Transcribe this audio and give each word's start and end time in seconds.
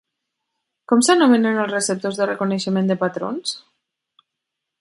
Com 0.91 1.03
s'anomenen 1.07 1.59
els 1.65 1.75
receptors 1.75 2.19
de 2.21 2.29
reconeixement 2.31 2.93
de 2.93 2.99
patrons? 3.07 3.57